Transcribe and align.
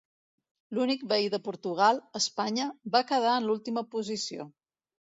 L'únic 0.77 1.03
veí 1.11 1.29
de 1.35 1.41
Portugal, 1.49 2.01
Espanya, 2.23 2.69
va 2.97 3.07
quedar 3.13 3.39
en 3.43 3.51
l'última 3.53 3.87
posició. 3.97 4.53